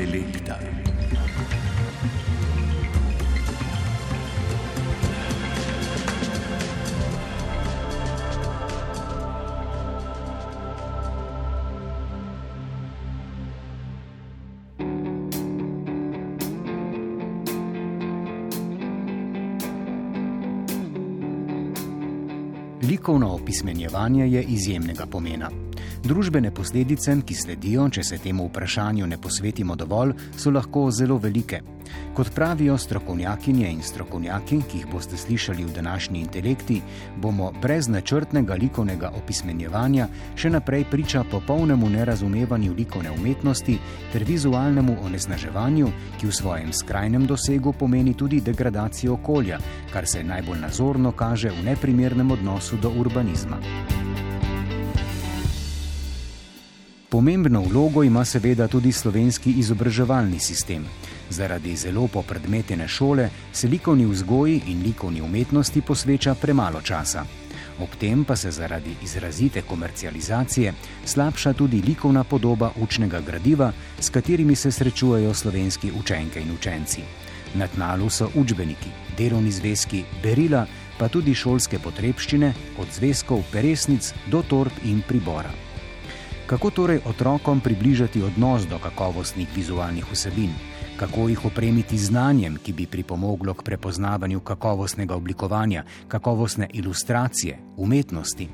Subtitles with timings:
[0.00, 0.58] Intelekta.
[22.82, 25.69] Likovno opismenjevanje je izjemnega pomena.
[26.00, 31.60] Družbene posledice, ki sledijo, če se temu vprašanju ne posvetimo dovolj, so lahko zelo velike.
[32.16, 36.80] Kot pravijo strokovnjakinje in strokovnjaki, ki jih boste slišali v današnji intelekti,
[37.20, 40.08] bomo brez načrtnega likovnega opismenjevanja
[40.40, 43.76] še naprej priča popolnemu nerazumevanju likovne umetnosti
[44.12, 49.60] ter vizualnemu onesnaževanju, ki v svojem skrajnem dosegu pomeni tudi degradacijo okolja,
[49.92, 53.60] kar se najbolj nazorno kaže v neprimernem odnosu do urbanizma.
[57.10, 60.84] Pomembno vlogo ima seveda tudi slovenski izobraževalni sistem.
[61.30, 67.24] Zaradi zelo popredmetene šole se likovni vzgoji in likovni umetnosti posveča premalo časa.
[67.80, 70.72] Ob tem pa se zaradi izrazite komercializacije
[71.04, 77.02] slabša tudi likovna podoba učnega gradiva, s katerimi se srečujejo slovenski učenke in učenci.
[77.54, 80.66] Na tnalu so učbeniki, delovni zvezki, berila,
[80.98, 85.69] pa tudi šolske potrebščine, od zvezkov, peresnic do torb in pribora.
[86.50, 90.50] Kako torej otrokom približati odnos do kakovostnih vizualnih vsebin,
[90.96, 98.48] kako jih opremiti znanjem, ki bi pripomoglo k prepoznavanju kakovostnega oblikovanja, kakovostne ilustracije, umetnosti?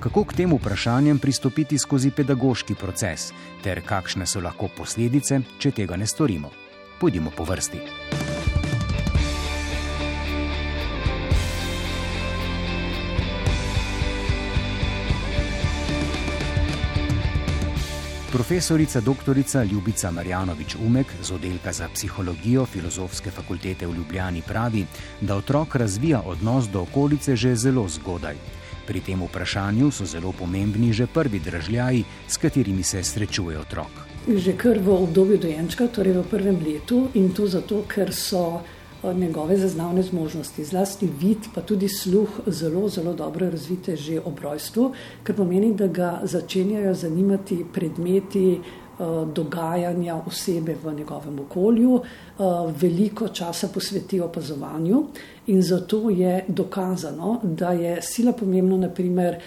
[0.00, 6.00] Kako k tem vprašanjem pristopiti skozi pedagoški proces, ter kakšne so lahko posledice, če tega
[6.00, 6.48] ne storimo?
[7.00, 8.37] Pojdimo po vrsti.
[18.38, 19.64] Profesorica dr.
[19.72, 24.84] Ljubica Marjanovič Umek z oddelka za psihologijo Filozofske fakultete v Ljubljani pravi,
[25.20, 28.36] da otrok razvija odnos do okolice že zelo zgodaj.
[28.86, 33.90] Pri tem vprašanju so zelo pomembni že prvi dražljaji, s katerimi se srečuje otrok.
[34.28, 38.62] Že kar v obdobju dojenčka, torej v prvem letu, in to zato, ker so
[39.04, 44.92] njegove zaznavne zmožnosti, zlasti vid, pa tudi sluh, zelo, zelo dobro razvite že ob rojstvu,
[45.22, 49.04] kar pomeni, da ga začenjajo zanimati predmeti, eh,
[49.34, 52.42] dogajanja osebe v njegovem okolju, eh,
[52.80, 55.04] veliko časa posveti opazovanju
[55.46, 59.38] in zato je dokazano, da je sila pomembna, naprimer.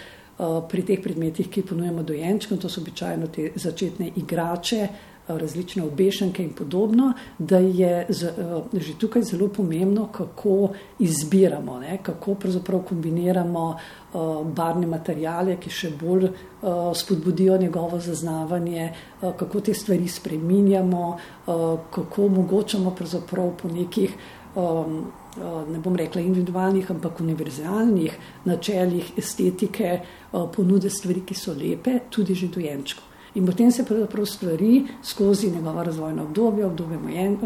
[0.42, 4.88] Eh, pri teh predmetih, ki jih ponujemo dojenčkom, to so običajno te začetne igrače,
[5.28, 12.34] različne obešenke in podobno, da je uh, že tukaj zelo pomembno, kako izbiramo, ne, kako
[12.34, 16.34] pravzaprav kombiniramo uh, barvne materijale, ki še bolj uh,
[16.94, 21.18] spodbudijo njegovo zaznavanje, kako te stvari spreminjamo,
[21.90, 24.14] kako omogočamo pravzaprav po nekih.
[24.54, 25.04] Um,
[25.72, 29.94] Ne bom rekla individualnih, ampak univerzalnih načeljih estetike,
[30.52, 33.11] ponude stvari, ki so lepe, tudi že dojenčko.
[33.34, 37.38] In potem se pravzaprav stvari skozi njegovo razvojno obdobje, obdobje mojen,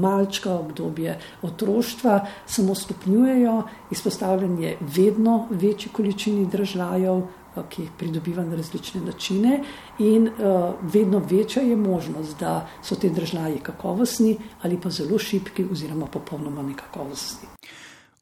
[0.00, 7.22] malčka, obdobje otroštva, samo stopnjujejo, izpostavljen je vedno večji količini držav,
[7.68, 9.62] ki jih pridobiva na različne načine,
[9.98, 15.64] in uh, vedno večja je možnost, da so te državi kakovostni ali pa zelo šipki,
[15.72, 17.48] oziroma popolnoma nekakovostni.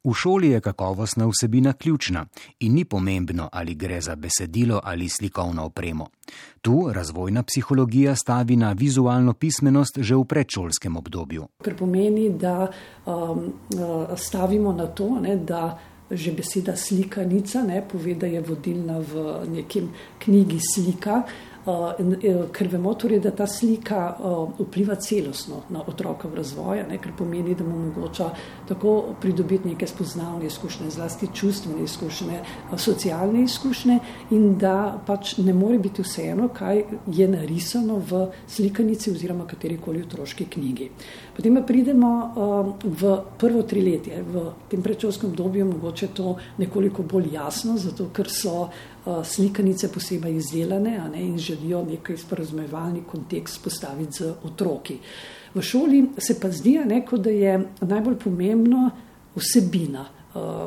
[0.06, 2.26] V šoli je kakovostna vsebina ključna
[2.60, 6.06] in ni pomembno, ali gre za besedilo ali slikovno opremo.
[6.60, 11.48] Tu razvojna psihologija stavi na vizualno pismenost že v predšolskem obdobju.
[11.62, 12.70] Kar pomeni, da
[13.06, 15.78] um, uh, stavimo na to, ne, da
[16.10, 19.88] že beseda slikanica ne, pove, da je vodilna v nekem
[20.22, 21.22] knjigi slika.
[21.66, 24.16] Eh, ker vemo, torej, da ta slika
[24.58, 28.28] vpliva celostno na otrokov razvoj, ne, ker pomeni, da mu omogoča
[28.68, 32.40] tako pridobiti neke spoznavne izkušnje, zlasti čustvene izkušnje,
[32.78, 33.98] socialne izkušnje,
[34.30, 40.46] in da pač ne more biti vseeno, kaj je narisano v slikanici oziroma katerikoli otroški
[40.46, 40.90] knjigi.
[41.36, 42.12] Potem pa pridemo
[42.84, 48.68] v prvo triletje, v tem predšolskem obdobju, mogoče to nekoliko bolj jasno, zato ker so
[49.24, 54.98] slikanice posebej izdelane ne, in želijo nekaj sporazumevalni kontekst postaviti z otroki.
[55.54, 58.90] V šoli se pa zdi, ne, da je najbolj pomembno
[59.36, 60.06] vsebina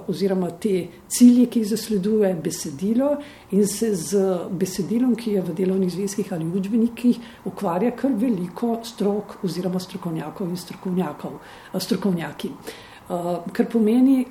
[0.08, 3.10] oziroma te cilje, ki jih zasleduje besedilo
[3.52, 4.22] in se z
[4.52, 10.58] besedilom, ki je v delovnih zvezkih ali učbenikih, ukvarja kar veliko strok oziroma strokovnjakov in
[10.58, 11.40] strokovnjakov,
[11.78, 12.50] strokovnjaki.
[13.52, 14.26] Kar pomeni,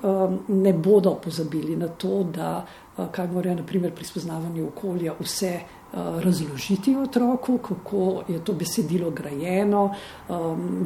[0.49, 2.67] ne bodo pozabili na to, da
[3.13, 5.59] kaj morajo naprimer pri spoznavanju okolja vse
[5.95, 9.95] razložiti otroku, kako je to besedilo grajeno.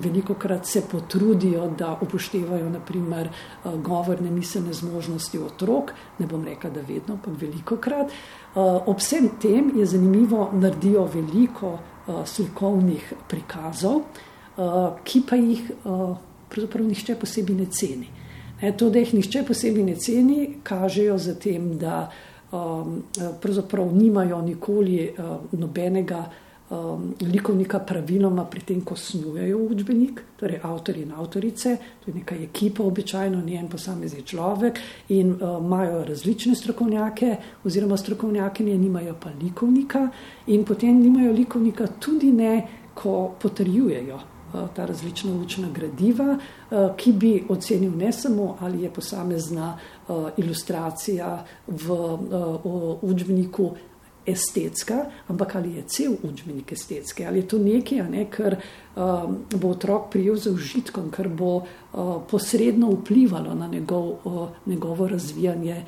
[0.05, 3.29] Veliko krat se potrudijo, da upoštevajo naprimer
[3.65, 8.13] govorne miselne zmožnosti otrok, ne bom rekla, da vedno, pa veliko krat.
[8.55, 11.79] Ob vsem tem je zanimivo, naredijo veliko
[12.25, 14.03] slikovnih prikazov,
[15.05, 15.71] ki pa jih
[16.53, 18.11] pravzaprav nihče posebej ne ceni.
[18.79, 22.05] To, da jih nihče posebej ne ceni, kažejo za tem, da
[22.53, 23.03] um,
[23.43, 26.21] pravzaprav nimajo nikoli uh, nobenega
[26.71, 32.37] um, likovnika praviloma pri tem, ko snujejo učbenik, torej avtori in avtorice, to je neka
[32.37, 34.79] ekipa, običajno ni en posamezni človek
[35.09, 40.09] in uh, imajo različne strokovnjake, oziroma strokovnjakinje nimajo pa likovnika
[40.47, 44.32] in potem nimajo likovnika tudi ne, ko potrjujejo
[44.77, 51.45] ta različna učna gradiva, eh, ki bi ocenil ne samo, ali je posamezna eh, ilustracija
[51.67, 52.19] v
[53.03, 53.71] učbeniku
[54.27, 58.57] estetska, ampak ali je cel učbenik estetski, ali je to nekaj, ne, kar
[59.57, 61.65] bo otrok prijel za užitkom, kar bo
[62.31, 64.13] posredno vplivalo na njegov,
[64.67, 65.85] njegovo razvijanje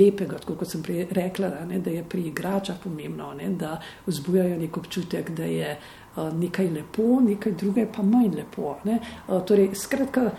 [0.00, 4.58] lepega, tako kot sem prej rekla, ne, da je pri igračah pomembno, ne, da vzbujajo
[4.58, 5.78] nek občutek, da je
[6.16, 8.76] nekaj lepo, nekaj druge pa manj lepo.
[8.84, 8.98] Ne.
[9.46, 10.30] Torej, skratka,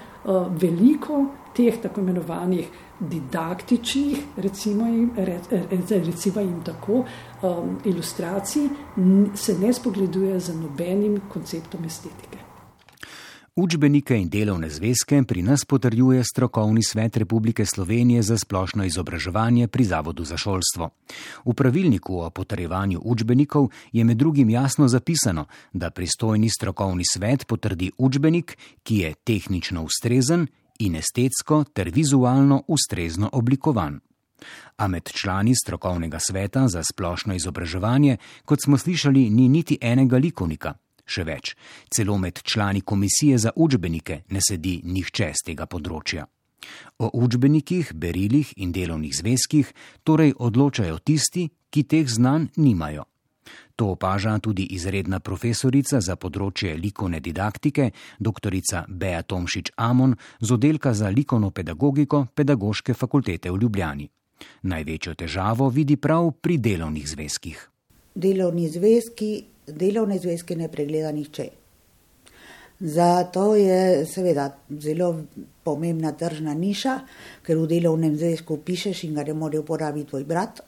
[0.61, 1.25] veliko
[1.55, 2.69] teh tako imenovanih
[2.99, 5.11] didaktičnih, recimo jim,
[5.89, 7.03] recimo jim tako,
[7.85, 8.69] ilustracij
[9.35, 12.44] se ne spogleduje z nobenim konceptom estetike.
[13.57, 19.83] Učbenike in delovne zvezke pri nas potrjuje Strokovni svet Republike Slovenije za splošno izobraževanje pri
[19.83, 20.89] Zavodu za šolstvo.
[21.45, 27.91] V pravilniku o potrjevanju učbenikov je med drugim jasno zapisano, da pristojni strokovni svet potrdi
[27.97, 30.47] učbenik, ki je tehnično ustrezen
[30.79, 33.99] in estetsko ter vizualno ustrezno oblikovan.
[34.77, 40.73] A med člani strokovnega sveta za splošno izobraževanje, kot smo slišali, ni niti enega likovnika.
[41.05, 41.55] Še več,
[41.93, 46.25] celo med člani komisije za učbenike ne sedi nihče z tega področja.
[46.97, 49.73] O učbenikih, berilih in delovnih zvezkih
[50.03, 53.05] torej odločajo tisti, ki teh znanj nimajo.
[53.75, 58.55] To opaža tudi izredna profesorica za področje likovne didaktike, dr.
[58.87, 64.07] Bea Tomšič Amon z oddelka za likovno pedagogiko Pedagoške fakultete v Ljubljani.
[64.63, 67.59] Največjo težavo vidi prav pri delovnih zvezkih.
[68.15, 71.49] Delovni zvezki delovne zvezke ne pregleda nihče.
[72.79, 75.23] Zato je seveda zelo
[75.63, 76.99] pomembna tržna niša,
[77.45, 80.59] ker v delovnem zvezku pišeš in ga ne more uporabiti tvoj brat.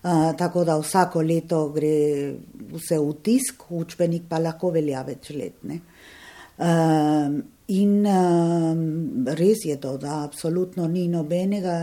[0.00, 2.32] Uh, tako da vsako leto gre
[2.72, 5.60] vse v tisk, učbenik pa lahko velja več let.
[5.64, 11.76] Uh, in uh, res je to, da absolutno ni nobenega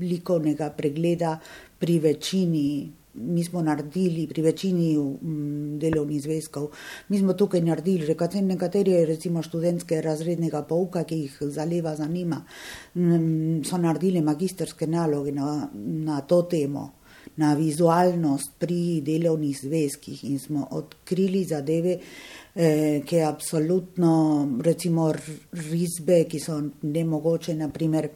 [0.00, 1.38] likovnega pregleda
[1.78, 2.68] pri večini
[3.14, 6.70] mi smo naredili pri večini mm, delovnih zvezkov,
[7.08, 12.44] mi smo tukaj naredili, že nekateri, recimo študentske razrednega pouka, ki jih zaleva zanima,
[12.94, 16.92] mm, so naredili magisterske naloge na, na to temo,
[17.36, 21.98] na vizualnost pri delovnih zvezkih in smo odkrili zadeve,
[22.54, 25.12] eh, ki je absolutno, recimo
[25.52, 28.08] risbe, ki so nemogoče, naprimer,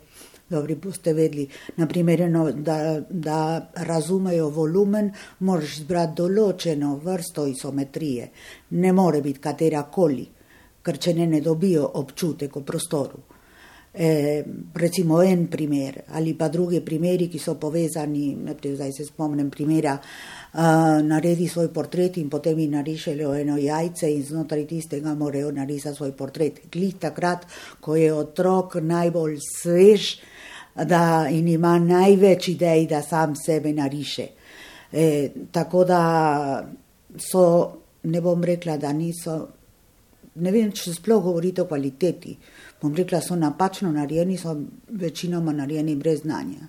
[0.48, 1.44] Dobri boste vedeli,
[1.76, 3.40] naprimer, eno, da, da
[3.84, 5.10] razumejo volumen,
[5.44, 8.30] moraš zbrati določeno vrsto isometrije.
[8.80, 10.24] Ne more biti katera koli,
[10.82, 13.20] ker če ne, ne dobijo občutek v prostoru.
[13.98, 14.44] E,
[14.74, 19.96] recimo en primer ali pa drugi primeri, ki so povezani, naprej, zdaj se spomnim primera,
[19.98, 20.60] uh,
[21.02, 26.12] naredi svoj portret in potem jim narišejo eno jajce in znotraj tistega morajo narisati svoj
[26.12, 26.60] portret.
[26.72, 27.46] Glih takrat,
[27.80, 30.12] ko je otrok najbolj svež,
[30.84, 34.26] da in ima največ idej, da sam sebe nariše.
[34.92, 36.68] E, tako da
[37.18, 39.48] so, ne bom rekla, da niso,
[40.34, 42.36] ne vem, če sploh govorite o kvaliteti.
[42.82, 44.56] Bom rekla, so napačno narejeni, so
[44.88, 46.68] večinoma narejeni brez znanja.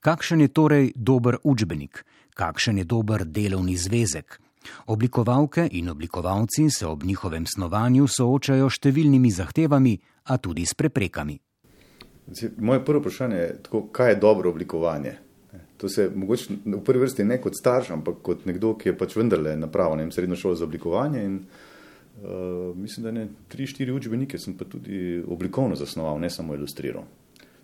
[0.00, 2.04] Kakšen je torej dober učbenik?
[2.34, 4.40] Kakšen je dober delovni zvezek?
[4.86, 11.38] Oblikovalke in oblikovalci se ob njihovem snovanju soočajo številnimi zahtevami, a tudi s preprekami.
[12.58, 15.12] Moje prvo vprašanje je, tako, kaj je dobro oblikovanje.
[15.76, 19.16] To se mogoče v prvi vrsti ne kot starš, ampak kot nekdo, ki je pač
[19.18, 21.24] vendarle napravil ne, srednjo šolo za oblikovanje.
[21.24, 21.40] In,
[22.22, 27.02] uh, mislim, da ne tri, štiri učbenike sem pa tudi oblikovno zasnoval, ne samo ilustriral.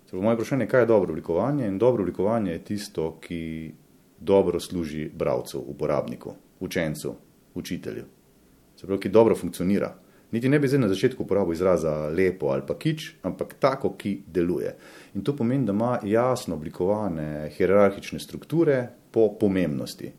[0.08, 1.68] Zdaj, moje vprašanje je, kaj je dobro oblikovanje.
[1.68, 3.72] In dobro oblikovanje je tisto, ki
[4.20, 7.14] dobro služi bravcu, uporabniku, učencu,
[7.54, 8.04] učitelju.
[8.76, 9.94] Se pravi, ki dobro funkcionira.
[10.32, 14.20] Niti ne bi zdaj na začetku uporabil izraza lepo ali pa kič, ampak tako, ki
[14.26, 14.74] deluje.
[15.14, 20.12] In to pomeni, da ima jasno oblikovane hierarhične strukture po pomembnosti.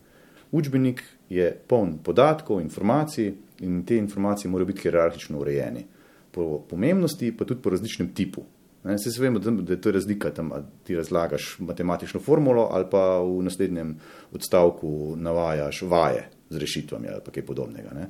[0.51, 5.85] Učbenik je poln podatkov, informacij in te informacije morajo biti hierarhično urejeni.
[6.31, 8.43] Po pomembnosti, pa tudi po različnem tipu.
[8.83, 10.51] Vse se vemo, da je to razlika, tam
[10.83, 13.97] ti razlagaš matematično formulo ali pa v naslednjem
[14.31, 17.89] odstavku navajaš vaje z rešitvami ali kaj podobnega.
[17.93, 18.07] Ne?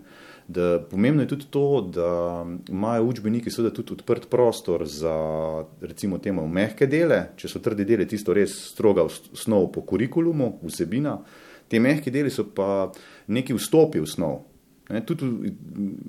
[0.49, 5.13] Da, pomembno je tudi to, da imajo učbeniki tudi odprt prostor za
[5.81, 9.05] recimo temu mehke dele, če so trdi deli tisto res stroga
[9.37, 11.19] snov po kurikulumu, vsebina,
[11.69, 12.89] te mehke deli so pa
[13.27, 14.39] neki vstopi v snov.
[14.89, 15.53] Ne, tudi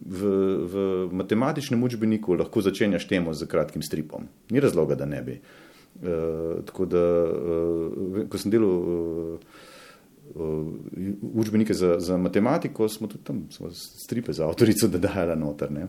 [0.09, 0.31] v,
[0.73, 4.25] v, matematičnem učbeniku lahko začenjaš temo z kratkim stripom.
[4.49, 5.37] Ni razloga, da ne bi.
[6.01, 9.61] Uh, tako da, uh, ko sem delal uh,
[11.23, 13.71] učbenike za, za matematiko, smo tudi tam smo
[14.05, 15.73] stripe za avtorico dodajali noter.
[15.73, 15.89] Ne.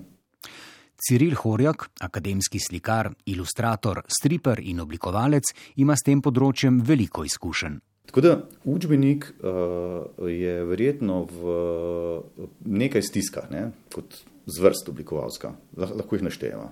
[1.02, 5.50] Ciril Horjak, akademski slikar, ilustrator, striper in oblikovalec,
[5.82, 7.80] ima s tem področjem veliko izkušenj.
[8.12, 8.34] Tako da
[8.68, 11.56] učbenik uh, je verjetno v
[12.66, 14.18] nekaj stiskah, ne, kot
[14.52, 16.70] zvrst oblikovalska, lahko jih naštejemo.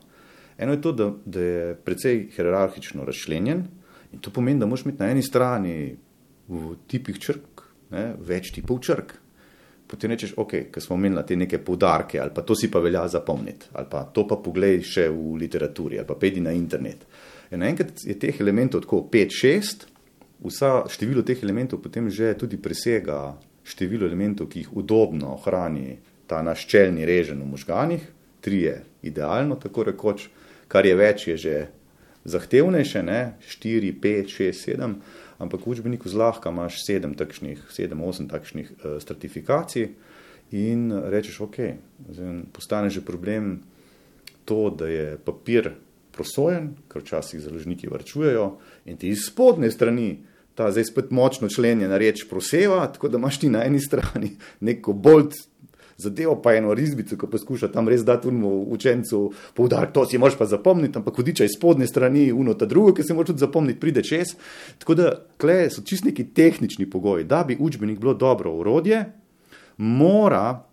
[0.59, 3.63] Eno je to, da, da je precej hierarhično razčlenjen
[4.11, 5.75] in to pomeni, da moraš imeti na eni strani
[6.49, 9.15] v tipih črk ne, več tipov črk.
[9.89, 13.07] Potem rečeš, ok, ker smo imeli te neke poudarke, ali pa to si pa velja
[13.09, 17.07] zapomniti, ali pa to pa poglej še v literaturi, ali pa pedi na internet.
[17.49, 19.87] In naenkrat je teh elementov tako 5-6,
[20.45, 23.33] vsa število teh elementov potem že tudi presega
[23.65, 25.97] število elementov, ki jih udobno hrani
[26.29, 28.05] ta naš čelni režen v možganih,
[28.45, 30.29] tri je idealno, tako rekoč,
[30.69, 31.55] kar je več, je že
[32.29, 33.41] zahtevnejše, ne?
[33.41, 34.95] 4, 5, 6, 7,
[35.39, 39.89] ampak v učbeniku zlahka imaš 7, takšnih, 7 8 takšnih uh, stratifikacij
[40.51, 41.57] in rečeš, ok,
[42.09, 43.61] zdaj postane že problem
[44.45, 45.73] to, da je papir
[46.11, 50.19] prosojen, ker včasih založniki varčujejo in ti iz spodne strani
[50.59, 54.93] ta zdaj spet močno členjena reč proseva, tako da imaš ti na eni strani neko
[54.93, 55.29] bolj
[55.99, 59.21] zadevo, pa eno risbico, ki poskuša tam res dati učencu
[59.53, 63.03] poudariti, to si moraš pa zapomniti, ampak hudiča iz spodnje strani, uno ta drugo, ki
[63.03, 64.35] se moraš tudi zapomniti, pride čez.
[64.79, 69.05] Tako da kle so čist neki tehnični pogoji, da bi učbenik bilo dobro urodje,
[69.77, 70.63] mora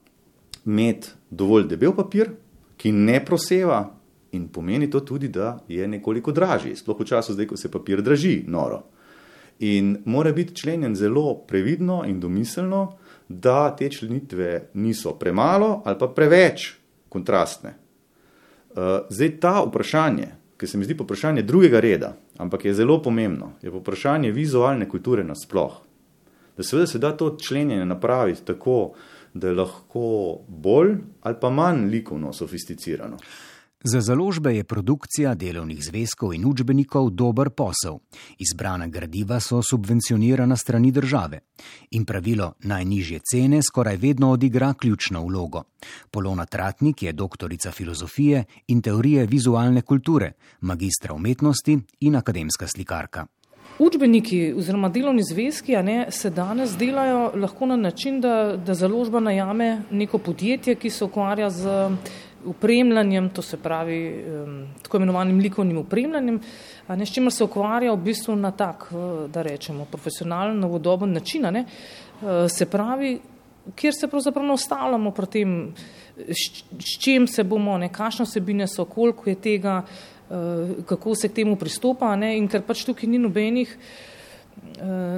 [0.66, 2.30] imeti dovolj debel papir,
[2.76, 3.92] ki ne proseva.
[4.32, 8.02] In pomeni to tudi, da je nekoliko dražji, sploh v času, zdaj, ko se papir
[8.02, 8.82] draži, noro.
[9.58, 12.98] In mora biti členjen zelo previdno in domiselno,
[13.28, 16.74] da te členitve niso premalo ali pa preveč
[17.08, 17.74] kontrastne.
[18.70, 23.52] Uh, zdaj ta vprašanje, ki se mi zdi vprašanje drugega reda, ampak je zelo pomembno,
[23.62, 25.80] je vprašanje vizualne kulture nasploh.
[26.56, 28.92] Da seveda se da to členjenje napraviti tako,
[29.34, 33.16] da je lahko bolj ali pa manj likovno sofisticirano.
[33.88, 38.00] Za založbe je produkcija delovnih zvezkov in učbenikov dober posel.
[38.38, 41.38] Izbrana gradiva so subvencionirana strani države.
[41.90, 45.62] In pravilo najnižje cene skoraj vedno odigra ključno vlogo.
[46.10, 53.26] Polona Tratnik je doktorica filozofije in teorije vizualne kulture, magistra umetnosti in akademska slikarka.
[53.78, 59.82] Učbeniki oziroma delovni zvezki ne, se danes delajo lahko na način, da, da založba najame
[59.90, 61.90] neko podjetje, ki se ukvarja z
[62.46, 66.40] upremljanjem, to se pravi um, tako imenovanim likovnim upremljanjem,
[66.86, 68.88] a ne s čimer se ukvarja v bistvu na tak,
[69.32, 73.18] da rečemo, profesionalen, novodoben način, ne, uh, se pravi,
[73.74, 75.54] kjer se pravzaprav ne ostavljamo pri tem,
[76.16, 81.42] s, čim se bomo, ne, kakšne sebine so, koliko je tega, uh, kako se k
[81.42, 84.15] temu pristopa, ne, in ker pač tukaj ni nobenih uh,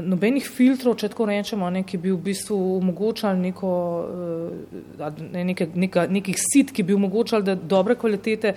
[0.03, 3.71] nobenih filtrov, če tako rečemo, ne, ki bi v bistvu omogočali neko,
[4.07, 8.55] uh, ne, neke, neka, nekih sit, ki bi omogočali, da dobre kvalitete,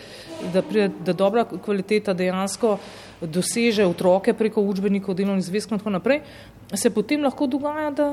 [0.54, 2.78] da, pride, da dobra kvaliteta dejansko
[3.22, 6.22] doseže otroke preko učbenikov, delovnih zvezkov in tako naprej,
[6.74, 8.10] se potem lahko dogaja, da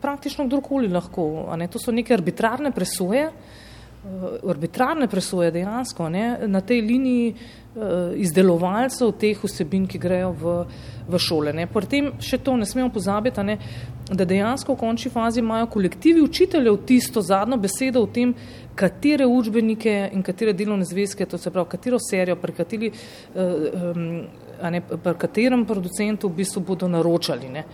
[0.00, 1.26] praktično kdorkoli lahko.
[1.56, 3.30] Ne, to so neke arbitrarne presoje.
[4.48, 7.82] Arbitrarne presoje dejansko ne, na tej liniji uh,
[8.16, 10.54] izdelovalcev teh vsebin, ki grejo v,
[11.08, 11.52] v šole.
[11.52, 11.66] Ne.
[11.68, 13.58] Pri tem še to ne smemo pozabiti, ne,
[14.08, 18.32] da dejansko v končni fazi imajo kolektivi učiteljev tisto zadnjo besedo o tem,
[18.74, 24.06] katere učbenike in katere delovne zvezke, to se pravi, katero serijo, pri, kateri, uh, um,
[24.64, 27.52] ne, pri katerem producentu v bistvu bodo naročali.
[27.52, 27.68] Ne.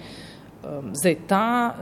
[0.66, 1.76] Um, zdaj, ta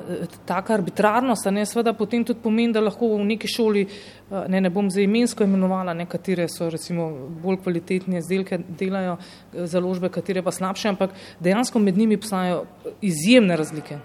[0.45, 4.71] taka arbitrarnost, ne, seveda potem tudi pomeni, da lahko v neki šoli, uh, ne, ne
[4.71, 7.07] bom zdaj imensko imenovala, nekatere so recimo
[7.41, 12.67] bolj kvalitetne izdelke, delajo uh, založbe, katere pa slabše, ampak dejansko med njimi obstajajo
[13.01, 14.03] izjemne razlike.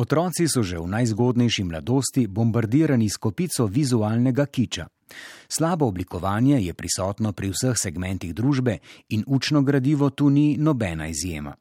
[0.00, 4.86] Otroci so že v najzgodnejši mladosti bombardirani s kopico vizualnega kiča.
[5.48, 8.78] Slabo oblikovanje je prisotno pri vseh segmentih družbe
[9.10, 11.52] in učno gradivo tu ni nobena izjema.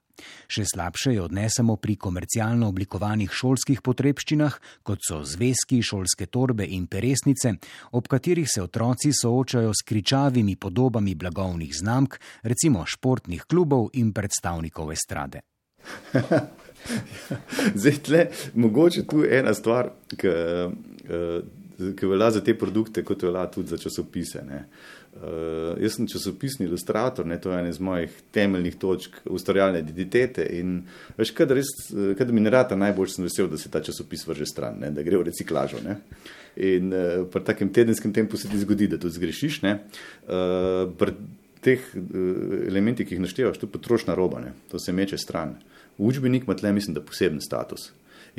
[0.47, 6.87] Še slabše jo odnesemo pri komercialno oblikovanih šolskih potrebščinah, kot so zvezki, šolske torbe in
[6.87, 7.55] peresnice,
[7.97, 14.91] ob katerih se otroci soočajo s kričavimi podobami blagovnih znamk, recimo športnih klubov in predstavnikov
[14.95, 15.43] estrade.
[17.79, 20.31] Zdaj, tle, mogoče tu je ena stvar, ki
[21.95, 24.43] ki velja za te produkte, kot velja tudi za časopise.
[25.09, 30.45] Uh, jaz sem časopisni ilustrator, ne, to je ena iz mojih temeljnih točk ustvarjalne identitete.
[30.55, 30.77] In
[31.17, 31.71] veš, kadar, res,
[32.15, 35.03] kadar mi ne rata, najbolj sem vesel, da se ta časopis vrže stran, ne, da
[35.03, 35.81] gre v reciklažo.
[35.83, 35.97] Ne.
[36.69, 39.59] In uh, pri takem tedenskem tempu se ti zgodi, da to zgrešiš.
[39.65, 41.17] Uh, pri
[41.65, 45.57] teh uh, elementih, ki jih naštevaš, to je potrošna roba, ne, to se meče stran.
[45.97, 47.89] Učbenik ima tle, mislim, da poseben status.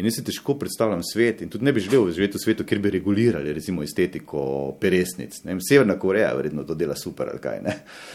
[0.01, 2.79] In jaz si težko predstavljam svet, in tudi ne bi želel živeti v svetu, kjer
[2.81, 4.43] bi regulirali, recimo, estetiko
[4.81, 5.43] peresnic.
[5.45, 5.59] Ne?
[5.61, 7.61] Severna Koreja, verjetno, to dela super, ali kaj.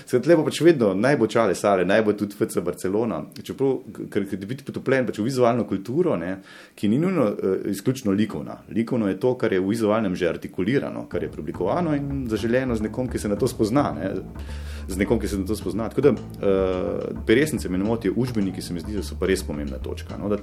[0.07, 3.21] Skratka, lepo pač vedno najbolj čale sale, najbolj tudi FC Barcelona.
[3.37, 3.75] Čeprav,
[4.09, 6.39] ker je biti potopljen pač v vizualno kulturo, ne?
[6.75, 8.57] ki ni nujno uh, izključno likovna.
[8.73, 12.89] Likovno je to, kar je v vizualnem že artikulirano, kar je preoblikovano in zaželjeno z
[12.89, 13.91] nekom, ki se na to spozna.
[13.93, 14.13] Ne?
[14.89, 15.89] Z nekom, ki se na to spozna.
[15.93, 19.45] Tako da uh, peresnice, me ne motijo, učbeniki se mi zdi, da so pa res
[19.45, 20.17] pomembna točka.
[20.17, 20.33] No?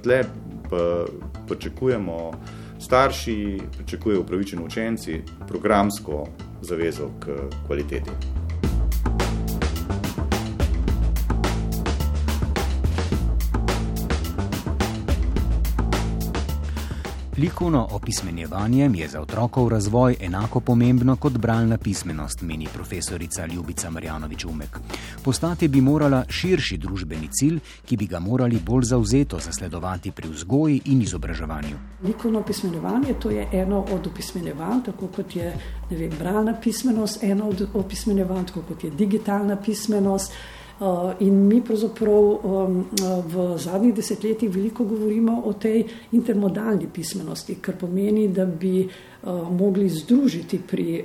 [1.48, 2.32] Pričakujemo
[2.80, 6.26] starši, pričakujejo upravičeni učenci programsko
[6.60, 7.26] zavezo k
[7.66, 8.10] kvaliteti.
[17.42, 24.44] Likovno opismenjevanje je za otrokov razvoj enako pomembno kot bralna pismenost, meni profesorica Ljubica Marjanovič
[24.44, 24.78] Umek.
[25.24, 30.80] Postati bi morala širši družbeni cilj, ki bi ga morali bolj zauzeto zasledovati pri vzgoji
[30.84, 31.76] in izobraževanju.
[32.04, 35.58] Likovno opismenjevanje to je eno od opismenjevanj, tako kot je
[35.90, 40.32] vem, bralna pismenost, eno od opismenjevanj, tako kot je digitalna pismenost.
[40.82, 42.40] Uh, in mi pravzaprav uh,
[43.26, 49.86] v zadnjih desetletjih veliko govorimo o tej intermodalni pismenosti, kar pomeni, da bi uh, mogli
[49.88, 51.04] združiti pri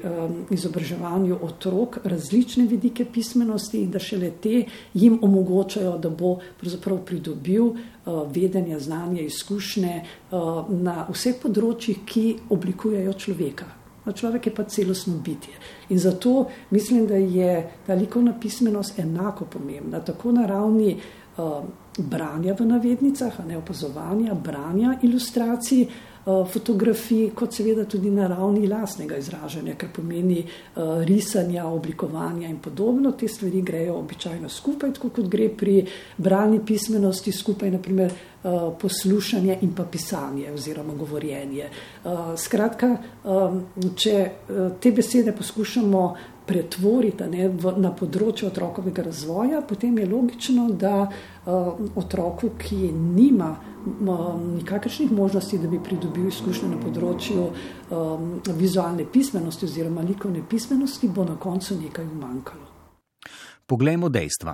[0.49, 7.75] izobraževanju otrok različne vidike pismenosti in da šele te jim omogočajo, da bo pravzaprav pridobil
[8.33, 10.01] vedenje, znanje, izkušnje
[10.69, 13.86] na vseh področjih, ki oblikujejo človeka.
[14.07, 15.53] No, človek je pa celostno bitje.
[15.89, 20.95] In zato mislim, da je ta likovna pismenost enako pomembna, tako na ravni
[21.37, 21.63] uh,
[21.97, 29.17] branja v navednicah, ne opazovanja, branja ilustracij, uh, fotografij, kot seveda tudi na ravni lastnega
[29.17, 33.11] izražanja, kar pomeni uh, risanja, oblikovanja in podobno.
[33.11, 35.85] Te stvari grejo običajno skupaj, tako kot gre pri
[36.17, 38.13] branji pismenosti skupaj, naprimer.
[38.47, 41.63] Eh, poslušanje in pa pisanje oziroma govorjenje.
[41.63, 43.29] Eh, skratka, eh,
[43.95, 44.29] če
[44.79, 46.15] te besede poskušamo
[46.47, 51.07] pretvoriti ne, v, na področje otrokovega razvoja, potem je logično, da
[51.95, 53.51] otroku, ki nima
[53.87, 57.45] nikakršnih možnosti, da bi pridobil izkušnje na področju
[58.57, 62.73] vizualne pismenosti oziroma likovne pismenosti, bo na koncu nekaj umankalo.
[63.67, 64.53] Poglejmo dejstva.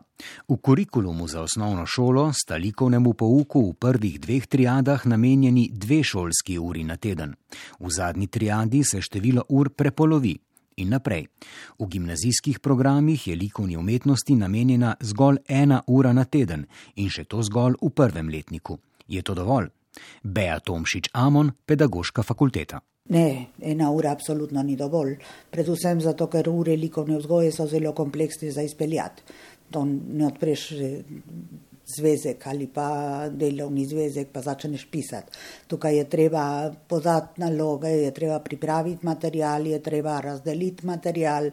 [0.50, 6.58] V kurikulumu za osnovno šolo sta likovnemu pouku v prvih dveh triadah namenjeni dve šolski
[6.58, 7.36] uri na teden.
[7.80, 10.34] V zadnji triadi se število ur prepolovi.
[10.78, 11.28] In naprej.
[11.80, 17.44] V gimnazijskih programih je likovni umetnosti namenjena zgolj ena ura na teden in še to
[17.44, 18.80] zgolj v prvem letniku.
[19.08, 19.70] Je to dovolj?
[20.24, 22.82] Bea Tomšič Amon, pedagoška fakulteta.
[23.10, 25.18] Ne, ena ura absolutno ni dovolj.
[25.52, 29.24] Predvsem zato, ker ure likovne vzgoje so zelo kompleksne za izpeljati.
[29.72, 30.70] To ne odpreš
[31.86, 35.38] zvezek ali pa delovni zvezek, pa začneš pisati.
[35.68, 41.50] Tukaj je treba podati naloge, je treba pripraviti material, je treba razdeliti material,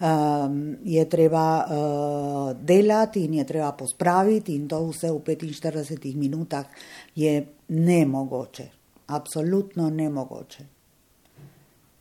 [0.00, 6.66] um, je treba uh, delati in je treba pospraviti in to vse v 45 minutah
[7.14, 8.68] je nemogoče.
[9.06, 10.64] Absolutno nemogoče.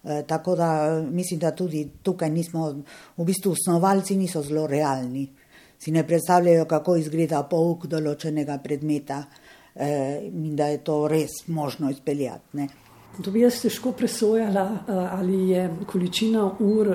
[0.04, 2.70] E, tako da mislim, da tudi tukaj nismo,
[3.18, 5.28] v bistvu osnovalci niso zelo realni.
[5.82, 9.24] Si ne predstavljajo, kako izgleda pouk določenega predmeta
[9.74, 12.58] e, in da je to res možno izpeljati.
[12.60, 12.68] Ne.
[13.22, 16.92] To bi jaz težko presojala, e, ali je količina ur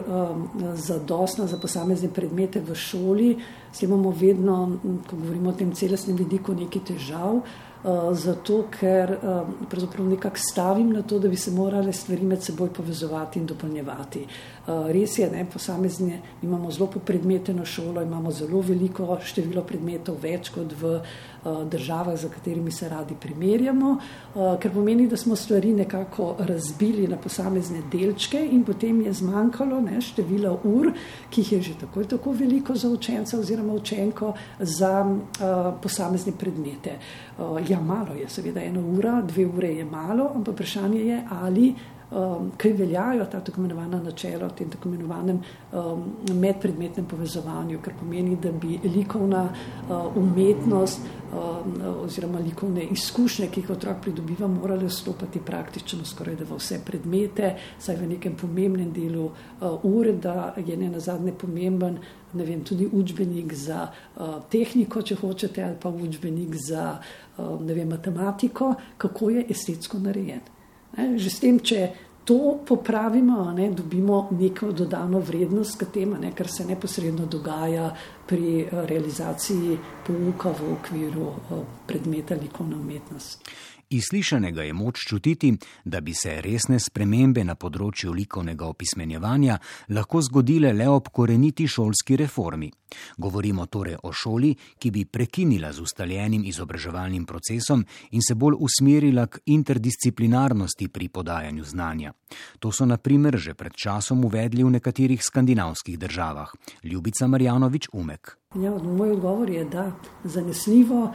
[0.78, 3.36] zadostna za posamezne predmete v šoli.
[3.72, 4.78] s tem imamo vedno,
[5.10, 7.42] ko govorimo o tem celostnem vidiku, nekaj težav.
[7.86, 12.42] Uh, zato, ker uh, pravzaprav nekako stavim na to, da bi se morale stvari med
[12.42, 14.24] seboj povezovati in dopolnjevati.
[14.66, 20.50] Uh, res je, ne, posamezne, imamo zelo popredmeteno šolo, imamo zelo veliko število predmetov, več
[20.50, 20.96] kot v
[21.35, 21.35] Eh,
[21.70, 27.16] državah, za katerimi se radi primerjamo, eh, ker pomeni, da smo stvari nekako razbili na
[27.16, 30.92] posamezne delčke in potem je zmanjkalo ne, število ur,
[31.30, 36.32] ki jih je že tako in tako veliko za učenca oziroma učenko za uh, posamezne
[36.38, 36.98] predmete.
[37.38, 41.74] Uh, ja, malo je, seveda, ena ura, dve ure je malo, ampak vprašanje je, ali
[42.10, 45.40] um, kaj veljajo ta tako imenovana načela o tem tako imenovanem
[45.72, 46.04] um,
[46.40, 51.00] medpredmetnem povezovanju, kar pomeni, da bi likovna uh, umetnost
[51.32, 56.80] um, oziroma likovne izkušnje, ki jih otrok pridobiva, morale vstopati praktično skoraj da v vse
[56.84, 61.98] predmete, saj v nekem pomembnem delu uh, ure, da je ne nazadnje pomemben
[62.36, 67.88] ne vem, tudi učbenik za uh, tehniko, če hočete, ali pa učbenik za uh, vem,
[67.88, 70.55] matematiko, kako je estetsko narejen.
[70.96, 71.80] Že s tem, če
[72.26, 77.94] to popravimo, ne, dobimo neko dodano vrednost k temu, kar se neposredno dogaja
[78.26, 83.46] pri eh, realizaciji pouka v okviru eh, predmeta likovna umetnost.
[83.90, 89.58] Iz slišanega je moč čutiti, da bi se resne spremembe na področju likovnega opismenjevanja
[89.94, 92.70] lahko zgodile le ob koreniti šolski reformi.
[93.16, 99.26] Govorimo torej o šoli, ki bi prekinila z ustaljenim izobraževalnim procesom in se bolj usmerila
[99.26, 102.12] k interdisciplinarnosti pri podajanju znanja.
[102.58, 106.50] To so na primer že pred časom uvedli v nekaterih skandinavskih državah.
[106.82, 108.36] Ljubica Marjanovič Umek.
[108.54, 109.92] Ja, moj odgovor je, da
[110.24, 111.14] zanesljivo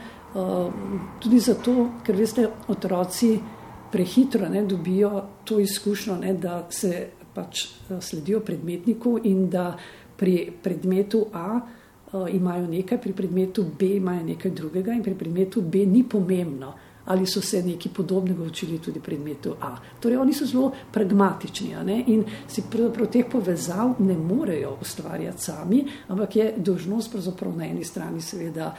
[1.20, 3.38] tudi zato, ker veste, otroci
[3.92, 9.76] prehitro ne, dobijo to izkušnjo, ne, da se pač uh, sledijo predmetniku in da
[10.16, 15.62] pri predmetu A uh, imajo nekaj, pri predmetu B imajo nekaj drugega in pri predmetu
[15.62, 19.76] B ni pomembno ali so se nekaj podobnega učili tudi v predmetu A.
[20.00, 21.74] Torej, oni so zelo pragmatični
[22.06, 22.62] in si
[23.10, 27.14] teh povezav ne morejo ustvarjati sami, ampak je dožnost
[27.56, 28.76] na eni strani seveda um,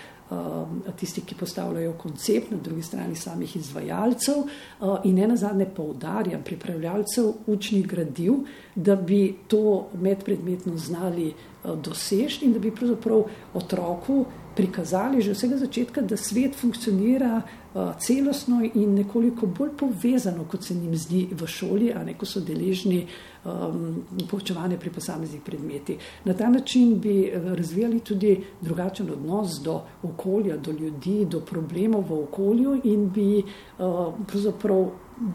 [0.99, 7.31] tisti, ki postavljajo koncept, na drugi strani samih izvajalcev uh, in ne nazadnje poudarjam pripravljalcev
[7.47, 8.33] učnih gradiv,
[8.75, 11.33] da bi to medpredmetno znali
[11.63, 17.41] uh, doseči in da bi pravzaprav otroku prikazali že od vsega začetka, da svet funkcionira
[17.41, 22.25] uh, celostno in nekoliko bolj povezano, kot se jim zdi v šoli, a ne ko
[22.25, 23.05] so deležni
[23.45, 25.97] um, poučevanja pri posameznih predmetih.
[26.25, 32.05] Na ta način bi uh, razvijali tudi drugačen odnos do okolja, do ljudi, do problemov
[32.09, 34.13] v okolju in bi uh,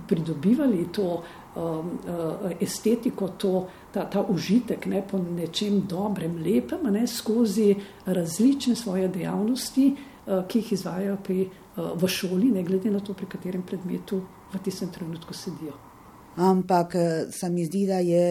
[0.08, 1.22] pridobivali to
[1.56, 1.98] um,
[2.60, 7.74] estetiko, to ta, ta užitek ne, po nečem dobrem, lepem, ne, skozi
[8.06, 13.14] različne svoje dejavnosti, uh, ki jih izvajajo pri, uh, v šoli, ne glede na to,
[13.14, 15.74] pri katerem predmetu v tistem trenutku sedijo.
[16.36, 17.02] Ampak uh,
[17.34, 18.24] se mi zdi, da je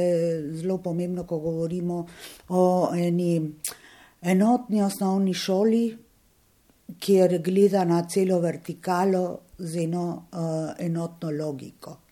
[0.61, 2.05] zelo pomembno, ko govorimo
[2.49, 2.63] o
[2.95, 3.35] eni
[4.21, 5.85] enotni osnovni šoli,
[6.99, 12.06] kjer gleda na celo vertikalo z eno uh, enotno logiko.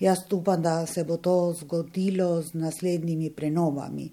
[0.00, 4.10] Jaz upam, da se bo to zgodilo z naslednjimi prenovami,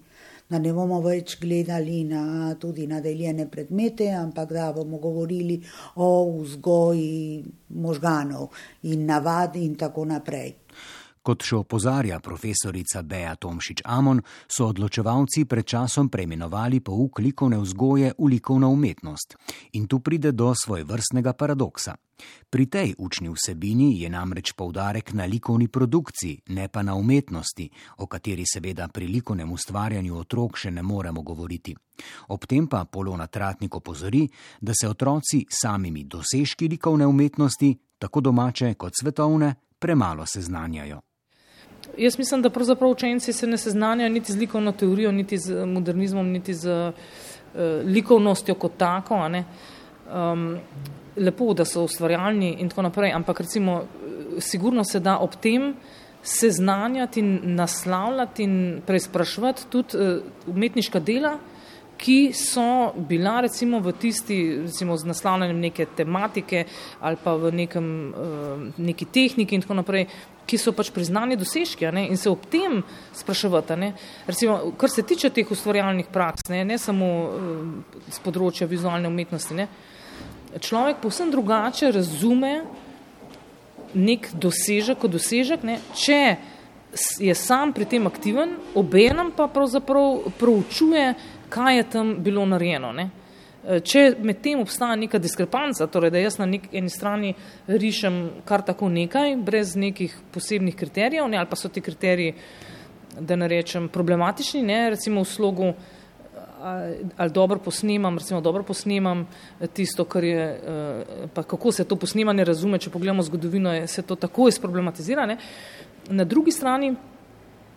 [0.48, 5.62] da ne bomo več gledali na tudi nadeljene predmete, ampak da bomo govorili
[5.96, 6.08] o
[6.42, 8.50] vzgoji možganov
[8.82, 10.52] in navadi in tako naprej.
[11.22, 18.12] Kot še opozarja profesorica Bea Tomšič Amon, so odločevalci pred časom preimenovali pouk likovne vzgoje
[18.18, 19.36] v likovno umetnost.
[19.80, 21.96] In tu pride do svojvrstnega paradoksa.
[22.50, 28.06] Pri tej učni vsebini je namreč poudarek na likovni produkciji, ne pa na umetnosti, o
[28.06, 31.76] kateri seveda pri likovnem ustvarjanju otrok še ne moremo govoriti.
[32.28, 34.28] Ob tem pa Polona Tratnik opozori,
[34.60, 41.00] da se otroci samimi dosežki likovne umetnosti, tako domače kot svetovne, premalo seznanjajo.
[41.98, 46.30] Jaz mislim, da pravzaprav učenci se ne seznanjajo niti z likovno teorijo, niti z modernizmom,
[46.30, 46.94] niti z uh,
[47.84, 49.14] likovnostjo kot tako.
[50.08, 50.58] Um,
[51.18, 53.82] lepo, da so ustvarjalni in tako naprej, ampak recimo,
[54.38, 55.74] sigurno se da ob tem
[56.22, 61.38] seznanjati in naslavljati in preizpraševati tudi uh, umetniška dela,
[61.98, 66.64] ki so bila recimo v tisti, recimo z naslavljanjem neke tematike
[67.00, 70.06] ali pa v nekem, uh, neki tehniki in tako naprej,
[70.48, 72.80] ki so pač priznani dosežki ne, in se ob tem
[73.14, 73.76] spraševati.
[73.76, 73.92] Ne.
[74.26, 77.08] Recimo, kar se tiče teh ustvarjalnih praks, ne, ne samo
[78.06, 79.68] z uh, področja vizualne umetnosti, ne,
[80.56, 82.62] človek povsem drugače razume
[83.94, 86.20] nek dosežek kot dosežek, ne, če
[87.20, 91.14] je sam pri tem aktiven, obenem pa pravzaprav proučuje,
[91.48, 92.92] kaj je tam bilo narejeno.
[92.92, 93.08] Ne.
[93.84, 97.34] Če med tem obstaja neka diskrepanca, torej da jaz na nek, eni strani
[97.68, 102.34] rišem kar tako nekaj, brez nekih posebnih kriterijev, ne, ali pa so ti kriteriji,
[103.18, 105.72] da ne rečem, problematični, ne, recimo v slogu,
[107.16, 109.26] ali dobro posnemam, recimo dobro posnemam
[109.72, 110.60] tisto, kar je,
[111.34, 115.26] pa kako se to posnemanje razume, če pogledamo zgodovino, je, se to tako izproblematizira.
[115.26, 115.38] Ne.
[116.10, 116.94] Na drugi strani,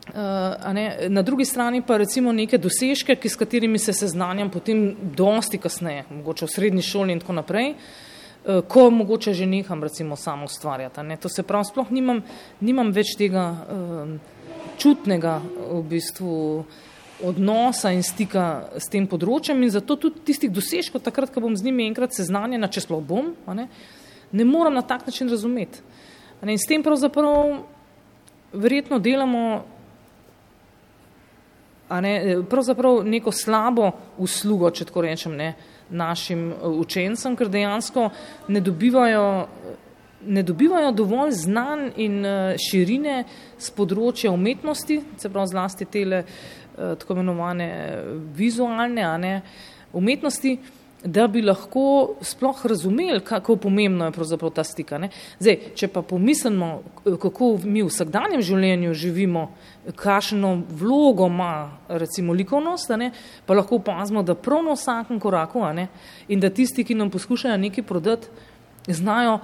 [0.02, 4.96] Uh, ne, na drugi strani pa recimo neke dosežke, ki, s katerimi se seznanjam potem
[5.16, 10.16] dosti kasneje, mogoče v srednji šoli in tako naprej, uh, ko mogoče že neham recimo
[10.16, 11.04] samo ustvarjati.
[11.06, 11.20] Ne.
[11.22, 12.24] To se pravi, sploh nimam,
[12.60, 14.42] nimam več tega uh,
[14.82, 15.38] čutnega
[15.70, 16.66] v bistvu
[17.24, 21.68] odnosa in stika s tem področjem in zato tudi tistih dosežkov, takrat, ko bom z
[21.68, 23.68] njimi enkrat seznanjena, če sploh bom, ne,
[24.32, 25.84] ne moram na tak način razumeti.
[26.42, 27.62] Ne, in s tem pravzaprav
[28.54, 29.64] verjetno delamo
[32.02, 35.54] ne, pravzaprav neko slabo uslugo, če tako rečem, ne,
[35.90, 38.08] našim uh, učencem, ker dejansko
[38.48, 39.26] ne dobivajo,
[40.22, 43.24] ne dobivajo dovolj znanj in uh, širine
[43.60, 46.61] z področja umetnosti, se pravi zlasti tele uh,
[47.00, 48.04] tako imenovane
[48.36, 49.42] vizualne ne,
[49.94, 50.58] umetnosti,
[51.04, 54.98] da bi lahko sploh razumeli, kako pomembno je pravzaprav ta stika.
[54.98, 55.10] Ne.
[55.40, 56.82] Zdaj, če pa pomislimo,
[57.22, 59.48] kako mi v vsakdanjem življenju živimo,
[59.96, 63.12] kakšno vlogo ima recimo likovnost, ne,
[63.46, 65.88] pa lahko opazimo, da prav na vsakem koraku ne,
[66.30, 68.30] in da tisti, ki nam poskušajo nekaj prodati,
[68.88, 69.40] znajo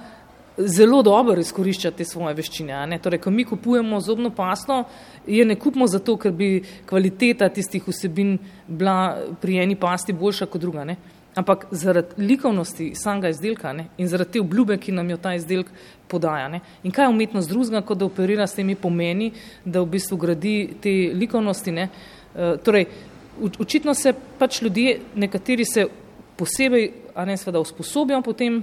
[0.58, 2.86] zelo dobro izkoriščati te svoje veščine.
[2.86, 2.98] Ne.
[3.02, 4.84] Torej, ko mi kupujemo zobno pasto,
[5.26, 10.60] je ne kupimo zato, ker bi kvaliteta tistih vsebin bila pri eni pasti boljša kot
[10.60, 10.84] druga.
[10.84, 10.96] Ne
[11.38, 15.70] ampak zaradi likovnosti samega izdelka ne, in zaradi te obljube, ki nam jo ta izdelek
[16.10, 16.48] podaja.
[16.48, 16.60] Ne.
[16.82, 19.30] In kaj je umetnost drugega, kot da operira s temi pomeni,
[19.64, 21.74] da v bistvu gradi te likovnosti.
[21.74, 21.88] Ne.
[21.88, 22.88] E, torej,
[23.60, 25.86] očitno se pač ljudje, nekateri se
[26.38, 28.62] posebej, a ne seveda, usposobijo potem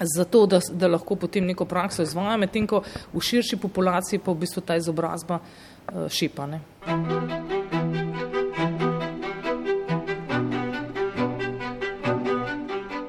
[0.00, 4.42] zato, da, da lahko potem neko prakso izvajajo, medtem ko v širši populaciji pa v
[4.42, 7.63] bistvu ta izobrazba uh,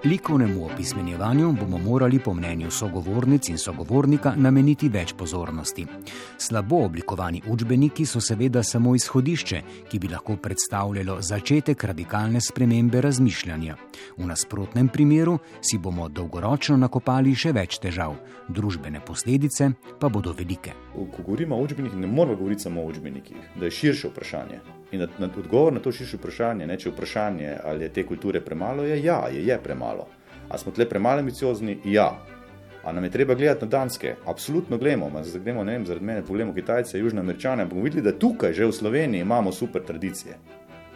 [0.06, 5.86] Likovnemu opismenjevanju bomo morali po mnenju sogovornic in sogovornika nameniti več pozornosti.
[6.38, 13.76] Slabo oblikovani učbeniki so seveda samo izhodišče, ki bi lahko predstavljalo začetek radikalne spremembe razmišljanja.
[14.18, 18.13] V nasprotnem primeru si bomo dolgoročno nakopali še več težav,
[18.48, 20.78] družbene posledice pa bodo velike.
[20.94, 24.62] Ko govorimo o učbenikih, ne moramo govoriti samo o učbenikih, da je širše vprašanje.
[24.91, 28.04] In na, na odgovor na to širše vprašanje, ne, če je vprašanje, ali je te
[28.06, 29.94] kulture premalo, je ja, je, je premalo.
[30.49, 31.77] Ali smo tle premalo ambiciozni?
[31.86, 32.21] Ja.
[32.84, 34.15] A nam je treba gledati na Danske?
[34.25, 35.23] Absolutno gledamo.
[35.23, 38.65] Zdaj gremo, ne vem, zaradi mene pogledamo Kitajce, Južne Američane, bomo videli, da tukaj že
[38.65, 40.38] v Sloveniji imamo super tradicije.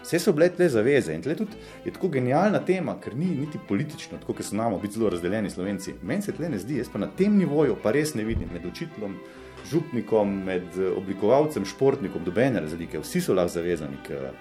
[0.04, 3.60] Vse so bile tle zaveze in tle tudi je tako genialna tema, ker ni niti
[3.68, 5.94] politično, tako kot so nam biti zelo razdeljeni Slovenci.
[6.02, 8.66] Meni se tle ne zdi, jaz pa na tem nivoju pa res ne vidim med
[8.66, 9.18] učiteljem
[9.70, 14.32] župnikom, med oblikovalcem, športnikom, dobene razlike, vsi so lahko zavezani k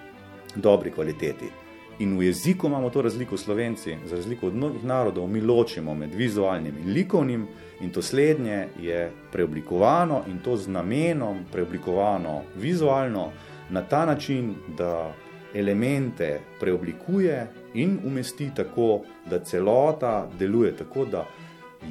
[0.55, 1.51] dobri kvaliteti.
[1.99, 6.13] In v jeziku imamo to razliko slovenci, za razliko od mnogih narodov, mi ločimo med
[6.15, 7.47] vizualnim in likovnim,
[7.81, 13.31] in to slednje je preoblikovano in to z namenom preoblikovano vizualno
[13.69, 15.13] na ta način, da
[15.53, 21.25] elemente preoblikuje in umesti tako, da celota deluje tako, da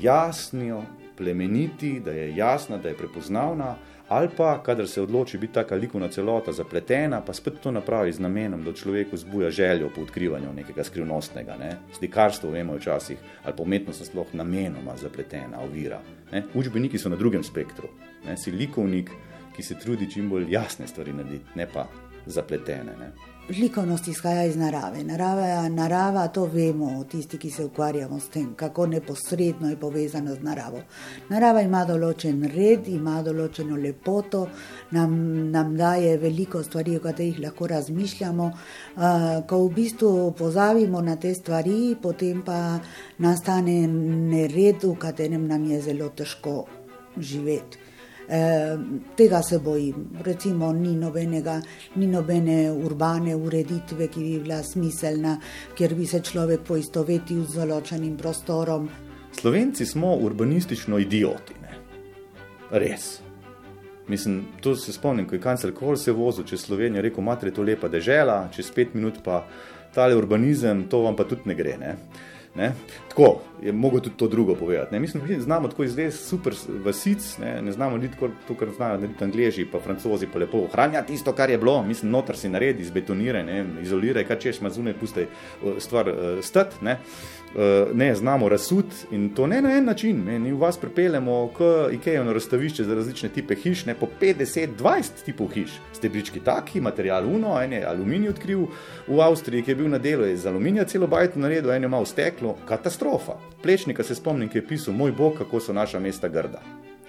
[0.00, 0.84] jasno
[1.16, 3.74] plemeniti, da je jasna, da je prepoznavna,
[4.08, 8.20] ali pa, kadar se odloči biti taka likovna celota zapletena, pa spet to napravi z
[8.20, 11.56] namenom, da človeku zbuja željo po odkrivanju nekega skrivnostnega.
[11.56, 11.76] Ne?
[11.98, 16.00] Slikarstvo vemo včasih, ali pa umetnost sploh namenoma zapletena, ovira.
[16.32, 16.44] Ne?
[16.54, 17.88] Učbeniki so na drugem spektru.
[18.26, 18.36] Ne?
[18.36, 19.10] Si likovnik,
[19.56, 21.86] ki se trudi čim bolj jasne stvari narediti, ne pa
[22.26, 22.96] zapletene.
[23.00, 23.12] Ne?
[23.48, 25.04] Likovnost izhaja iz narave.
[25.04, 30.42] Narava, narava, to vemo, tisti, ki se ukvarjamo s tem, kako neposredno je povezana z
[30.42, 30.82] naravo.
[31.28, 34.44] Narava ima določen red, ima določeno lepoto,
[34.90, 35.16] nam,
[35.50, 38.52] nam daje veliko stvari, o katerih lahko razmišljamo.
[38.96, 42.78] Uh, ko v bistvu pozavimo na te stvari, potem pa
[43.18, 46.64] nastane nered, v katerem nam je zelo težko
[47.16, 47.87] živeti.
[48.30, 48.78] Eh,
[49.16, 50.10] tega se bojim.
[50.24, 51.60] Recimo, ni, nobenega,
[51.94, 55.38] ni nobene urbane ureditve, ki bi bila smiselna,
[55.74, 58.90] kjer bi se človek poistovetil z določenim prostorom.
[59.32, 61.56] Slovenci smo urbanistično idioti.
[61.62, 61.80] Ne?
[62.70, 63.08] Res.
[64.08, 67.54] Mislim, to se spomnim, ko je kancler Kohl se vozil čez Slovenijo, rekel: Mater je
[67.56, 69.46] to lepa dežela, čez pet minut pa
[69.94, 71.78] tale urbanizem, to vam pa tudi ne gre.
[71.80, 71.96] Ne?
[72.54, 72.72] Ne?
[73.08, 74.94] Tako je mogoče tudi to drugo povedati.
[74.94, 75.00] Ne?
[75.00, 78.16] Mislim, znamo tako izvesti super vasic, ne, ne znamo niti
[78.48, 81.82] to, kar znajo narediti angliži, pa francozi, pa lepo ohranjati tisto, kar je bilo.
[81.82, 85.26] Mislim, noter si naredi, izbetoniraj, izoliraj, kar češ, ima zunaj, pusti
[85.78, 86.76] stvar uh, stati.
[87.56, 90.24] Eh, ne znamo razsut in to ne na en način.
[90.24, 90.38] Ne.
[90.38, 91.60] Mi vas pripeljemo k
[91.92, 95.70] IKEA na razstavišče za različne type hiš, ne po 50, 20 tipov hiš.
[95.92, 98.66] Stebrički taki, material uno, en je aluminij odkril
[99.06, 102.04] v Avstriji, ki je bil na delu iz aluminija celo bajto naredil, en je malo
[102.04, 103.38] steklo, katastrofa.
[103.62, 106.60] Plečnika se spomnim, ki je pisal, moj bog, kako so naša mesta grda.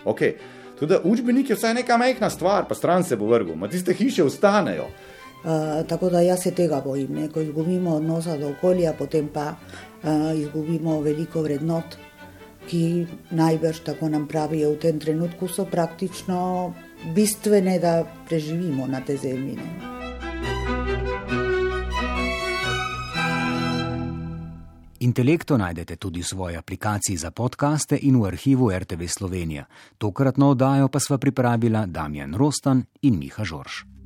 [0.06, 0.34] Okay.
[0.80, 4.24] Tudi učbenik je vsaj neka majhna stvar, pa stran se bo vrgel, ma tiste hiše
[4.24, 4.88] ostanejo.
[5.40, 7.30] Uh, tako da jaz se tega bojim, ne?
[7.30, 11.96] ko izgubimo odnosa do okolja, potem pa uh, izgubimo veliko vrednot,
[12.68, 16.74] ki najbrž, tako nam pravijo, v tem trenutku so praktično
[17.16, 19.56] bistvene, da preživimo na tej zemlji.
[19.56, 19.90] Ne?
[25.00, 29.64] Intelekto najdete tudi v svoji aplikaciji za podkaste in v arhivu RTV Slovenija.
[29.98, 33.99] Tokratno oddajo pa sva pripravila Damjan Rostan in Miha Žorž.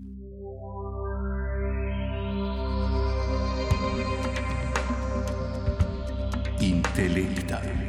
[7.03, 7.82] Intelekta.